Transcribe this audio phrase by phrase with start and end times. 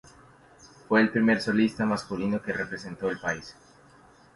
[0.87, 3.55] Fue el primer solista masculino que representó al país.